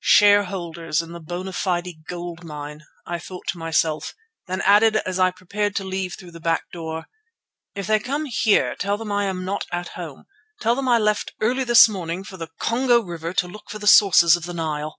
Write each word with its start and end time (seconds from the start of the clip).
"Shareholders 0.00 1.00
in 1.02 1.12
the 1.12 1.20
Bona 1.20 1.52
Fide 1.52 2.04
Gold 2.08 2.42
Mine," 2.42 2.82
thought 3.08 3.44
I 3.46 3.50
to 3.52 3.58
myself, 3.58 4.12
then 4.48 4.60
added 4.62 4.96
as 4.96 5.20
I 5.20 5.30
prepared 5.30 5.76
to 5.76 5.84
leave 5.84 6.16
through 6.16 6.32
the 6.32 6.40
back 6.40 6.64
door: 6.72 7.06
"If 7.76 7.86
they 7.86 8.00
come 8.00 8.24
here 8.24 8.74
tell 8.74 8.96
them 8.96 9.12
I 9.12 9.26
am 9.26 9.44
not 9.44 9.66
at 9.70 9.90
home. 9.90 10.24
Tell 10.60 10.74
them 10.74 10.88
I 10.88 10.98
left 10.98 11.34
early 11.40 11.62
this 11.62 11.88
morning 11.88 12.24
for 12.24 12.36
the 12.36 12.48
Congo 12.58 12.98
River 13.02 13.32
to 13.34 13.46
look 13.46 13.70
for 13.70 13.78
the 13.78 13.86
sources 13.86 14.34
of 14.34 14.46
the 14.46 14.54
Nile." 14.54 14.98